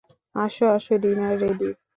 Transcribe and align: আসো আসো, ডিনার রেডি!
আসো 0.35 0.65
আসো, 0.75 0.93
ডিনার 1.03 1.33
রেডি! 1.41 1.69